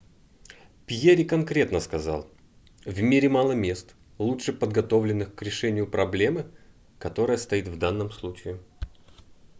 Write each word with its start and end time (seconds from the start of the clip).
перри 0.87 1.23
конкретно 1.23 1.79
сказал 1.79 2.27
в 2.85 2.99
мире 3.03 3.29
мало 3.29 3.51
мест 3.51 3.93
лучше 4.17 4.51
подготовленных 4.51 5.35
к 5.35 5.41
решению 5.43 5.85
проблемы 5.85 6.47
которая 6.97 7.37
стоит 7.37 7.67
в 7.67 7.77
данном 7.77 8.09
случае 8.09 8.59